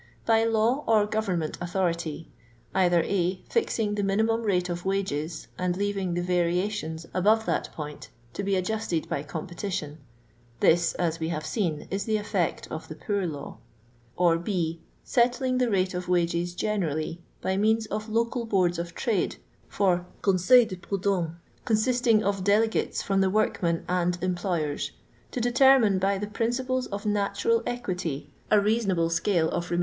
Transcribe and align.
By 0.25 0.45
law 0.45 0.83
or 0.87 1.05
government 1.05 1.59
authority; 1.61 2.31
either 2.73 3.03
(a) 3.03 3.39
fixing 3.51 3.93
the 3.93 4.01
minimum 4.01 4.41
rate 4.41 4.67
of 4.67 4.83
wages, 4.83 5.47
and 5.59 5.77
leaving 5.77 6.15
the 6.15 6.23
variations 6.23 7.05
above 7.13 7.45
that 7.45 7.71
point 7.73 8.09
to 8.33 8.41
be 8.41 8.55
adjusted 8.55 9.07
by 9.07 9.21
competition 9.21 9.99
(this, 10.59 10.95
as 10.95 11.19
we 11.19 11.29
have 11.29 11.45
seen, 11.45 11.87
is 11.91 12.05
the 12.05 12.17
effect 12.17 12.67
of 12.71 12.87
the 12.87 12.95
poor 12.95 13.27
law); 13.27 13.59
or, 14.17 14.43
(6) 14.43 14.79
settling 15.03 15.59
the 15.59 15.69
rate 15.69 15.93
of 15.93 16.07
wages 16.07 16.55
generally 16.55 17.21
by 17.39 17.55
means 17.55 17.85
of 17.85 18.09
local 18.09 18.45
boards 18.47 18.79
of 18.79 18.95
trade 18.95 19.35
for 19.67 20.07
conseiU 20.23 20.67
de 20.67 20.77
prud'hommeSf 20.77 21.35
consisting 21.63 22.23
of 22.23 22.43
delegates 22.43 23.03
from 23.03 23.21
the 23.21 23.29
workmen 23.29 23.85
and 23.87 24.17
em 24.23 24.33
ployers, 24.33 24.89
to 25.29 25.39
determine, 25.39 25.99
by 25.99 26.17
the 26.17 26.25
principles 26.25 26.87
of 26.87 27.05
natural 27.05 27.61
equity, 27.67 28.33
a 28.49 28.57
reatonabte 28.57 29.11
scale 29.11 29.47
of 29.51 29.69
remu 29.69 29.77
2. 29.79 29.79